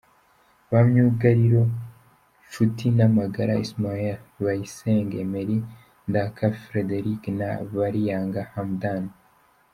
[0.69, 1.63] Ba myugariro:
[2.45, 5.57] Nshutinamagara Ismail, Bayisenge Emery,
[6.09, 9.03] Ndaka Frederic na Bariyanga Hamdan.